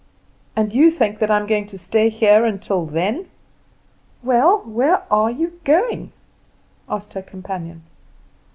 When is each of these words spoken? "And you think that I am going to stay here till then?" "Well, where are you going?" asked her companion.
"And 0.55 0.73
you 0.73 0.89
think 0.89 1.19
that 1.19 1.29
I 1.29 1.37
am 1.37 1.45
going 1.45 1.67
to 1.67 1.77
stay 1.77 2.09
here 2.09 2.51
till 2.57 2.87
then?" 2.87 3.29
"Well, 4.23 4.63
where 4.65 5.03
are 5.13 5.29
you 5.29 5.59
going?" 5.63 6.11
asked 6.89 7.13
her 7.13 7.21
companion. 7.21 7.83